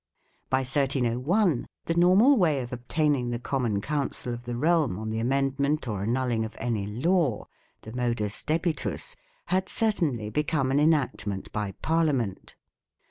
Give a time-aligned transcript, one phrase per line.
[0.49, 5.19] By 1301 the normal way of obtaining the common counsel of the realm on the
[5.19, 7.45] amendment or annulling of any law
[7.83, 9.15] the" modus debitus"
[9.53, 12.55] had certainly be come an enactment by Parliament.